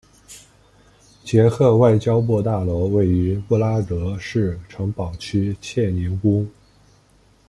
[1.23, 6.49] 捷克外交部大楼位于布拉格市城堡区切宁宫。